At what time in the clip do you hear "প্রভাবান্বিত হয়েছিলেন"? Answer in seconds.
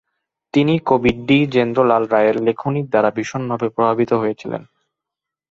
3.69-4.61